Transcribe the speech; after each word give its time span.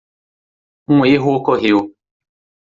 Um 0.91 1.05
erro 1.13 1.35
ocorreu. 1.35 1.79